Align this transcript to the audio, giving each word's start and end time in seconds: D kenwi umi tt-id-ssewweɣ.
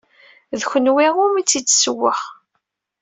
D 0.59 0.61
kenwi 0.69 1.07
umi 1.25 1.41
tt-id-ssewweɣ. 1.43 2.19